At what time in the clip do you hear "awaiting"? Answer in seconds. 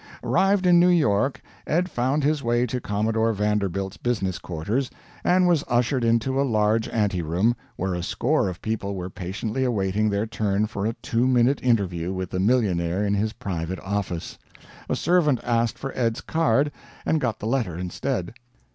9.63-10.09